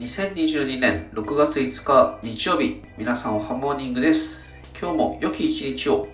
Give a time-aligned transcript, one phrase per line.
[0.00, 4.40] 2022年6月5日日曜日皆さんおはモーニングです。
[4.80, 6.08] 今日も良き一日を。